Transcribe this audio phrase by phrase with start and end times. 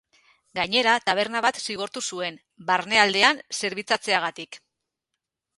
[0.59, 4.63] Gainera, taberna bat zigortu zuen, barnealdean zerbitzatzeagatik.